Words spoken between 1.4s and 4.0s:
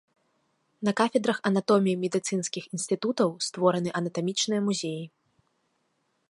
анатоміі медыцынскіх інстытутаў створаны